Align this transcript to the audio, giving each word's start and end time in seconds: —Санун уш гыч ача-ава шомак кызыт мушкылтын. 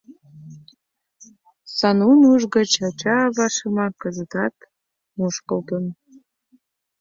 —Санун 1.77 2.19
уш 2.31 2.41
гыч 2.55 2.71
ача-ава 2.87 3.47
шомак 3.55 3.93
кызыт 4.01 4.55
мушкылтын. 5.17 5.85